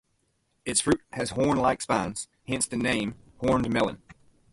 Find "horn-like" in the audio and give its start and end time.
1.29-1.79